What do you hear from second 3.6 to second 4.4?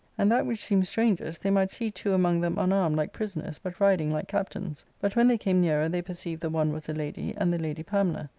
but riding like